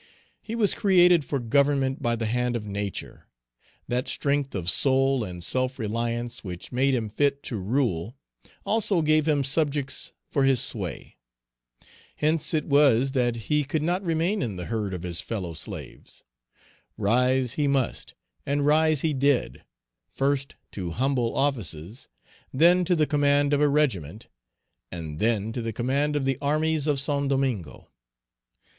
He 0.41 0.55
was 0.55 0.73
created 0.73 1.23
for 1.23 1.37
government 1.37 2.01
by 2.01 2.15
the 2.15 2.25
hand 2.25 2.55
of 2.55 2.65
Nature. 2.65 3.27
That 3.87 4.07
strength 4.07 4.55
of 4.55 4.67
soul 4.67 5.23
and 5.23 5.43
self 5.43 5.77
reliance 5.77 6.43
which 6.43 6.71
made 6.71 6.95
him 6.95 7.07
fit 7.07 7.43
to 7.43 7.57
rule 7.57 8.17
also 8.65 9.03
gave 9.03 9.27
him 9.27 9.43
subjects 9.43 10.11
for 10.27 10.43
his 10.43 10.59
sway. 10.59 11.17
Hence 12.15 12.51
it 12.51 12.65
was 12.65 13.11
that 13.11 13.35
he 13.51 13.63
could 13.63 13.83
not 13.83 14.01
remain 14.03 14.41
in 14.41 14.55
the 14.55 14.65
herd 14.65 14.95
of 14.95 15.03
his 15.03 15.21
fellow 15.21 15.53
slaves. 15.53 16.23
Rise 16.97 17.53
he 17.53 17.67
must, 17.67 18.15
and 18.43 18.65
rise 18.65 19.01
he 19.01 19.13
did; 19.13 19.63
first 20.09 20.55
to 20.71 20.93
humble 20.97 21.35
offices, 21.35 22.07
then 22.51 22.83
to 22.85 22.95
the 22.95 23.05
command 23.05 23.53
of 23.53 23.61
a 23.61 23.69
regiment, 23.69 24.29
and 24.91 25.19
then 25.19 25.51
to 25.51 25.61
the 25.61 25.71
command 25.71 26.15
of 26.15 26.25
"the 26.25 26.39
armies 26.41 26.87
of 26.87 26.99
Saint 26.99 27.29
Domingo." 27.29 27.91